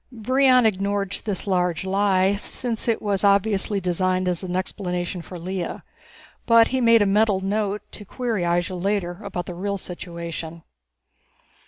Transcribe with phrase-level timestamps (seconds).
[0.11, 5.83] Brion ignored this large lie, since it was obviously designed as an explanation for Lea.
[6.47, 10.63] But he made a mental note to query Ihjel later about the real situation.